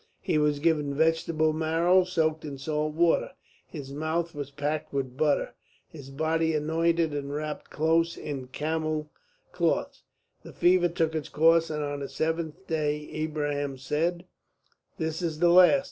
He 0.23 0.39
was 0.39 0.57
given 0.57 0.95
vegetable 0.95 1.53
marrow 1.53 2.05
soaked 2.05 2.43
in 2.43 2.57
salt 2.57 2.95
water, 2.95 3.33
his 3.67 3.93
mouth 3.93 4.33
was 4.33 4.49
packed 4.49 4.91
with 4.91 5.15
butter, 5.15 5.53
his 5.87 6.09
body 6.09 6.55
anointed 6.55 7.13
and 7.13 7.31
wrapped 7.31 7.69
close 7.69 8.17
in 8.17 8.47
camel 8.47 9.11
cloths. 9.51 10.01
The 10.41 10.53
fever 10.53 10.89
took 10.89 11.13
its 11.13 11.29
course, 11.29 11.69
and 11.69 11.83
on 11.83 11.99
the 11.99 12.09
seventh 12.09 12.65
day 12.65 13.03
Ibrahim 13.13 13.77
said: 13.77 14.25
"This 14.97 15.21
is 15.21 15.37
the 15.37 15.49
last. 15.49 15.79